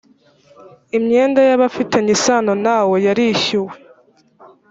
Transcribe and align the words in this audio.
imyenda 0.97 1.39
y 1.47 1.51
abafitanye 1.55 2.11
isano 2.17 2.53
nawe 2.65 2.95
yarishyuwe 3.05 3.73